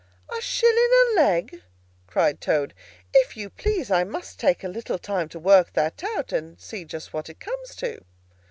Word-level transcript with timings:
"A 0.35 0.41
shilling 0.41 0.89
a 1.13 1.15
leg?" 1.15 1.61
cried 2.07 2.41
Toad. 2.41 2.73
"If 3.13 3.37
you 3.37 3.51
please, 3.51 3.91
I 3.91 4.03
must 4.03 4.39
take 4.39 4.63
a 4.63 4.67
little 4.67 4.97
time 4.97 5.29
to 5.29 5.37
work 5.39 5.73
that 5.73 6.03
out, 6.17 6.31
and 6.31 6.59
see 6.59 6.85
just 6.85 7.13
what 7.13 7.29
it 7.29 7.39
comes 7.39 7.75
to." 7.75 8.03